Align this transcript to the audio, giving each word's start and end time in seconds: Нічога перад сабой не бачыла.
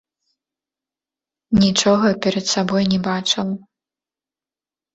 Нічога 1.63 2.07
перад 2.25 2.45
сабой 2.55 2.83
не 2.97 3.01
бачыла. 3.11 3.53